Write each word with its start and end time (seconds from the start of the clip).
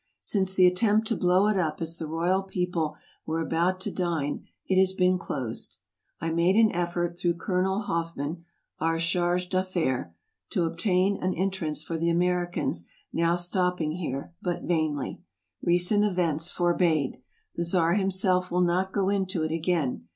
Since 0.23 0.55
the 0.55 0.65
attempt 0.65 1.05
to 1.09 1.15
blow 1.15 1.47
it 1.47 1.59
up 1.59 1.79
as 1.79 1.99
the 1.99 2.07
royal 2.07 2.41
people 2.41 2.95
were 3.27 3.39
about 3.39 3.79
to 3.81 3.91
dine 3.91 4.47
it 4.65 4.79
has 4.79 4.93
been 4.93 5.19
closed. 5.19 5.77
I 6.19 6.31
made 6.31 6.55
an 6.55 6.71
effort, 6.71 7.15
through 7.19 7.35
Colonel 7.35 7.81
Hoffman, 7.81 8.43
our 8.79 8.97
charge 8.97 9.47
d'affaires, 9.49 10.07
to 10.49 10.63
obtain 10.63 11.21
an 11.21 11.35
entrance 11.35 11.83
for 11.83 11.99
the 11.99 12.07
Ameri 12.09 12.51
cans 12.51 12.89
now 13.13 13.35
stopping 13.35 13.91
here, 13.91 14.33
but 14.41 14.63
vainly. 14.63 15.21
Recent 15.61 16.03
events 16.03 16.49
forbade. 16.49 17.21
The 17.55 17.63
Czar 17.63 17.93
himself 17.93 18.49
will 18.49 18.61
not 18.61 18.91
go 18.91 19.07
into 19.07 19.43
it 19.43 19.51
again. 19.51 20.07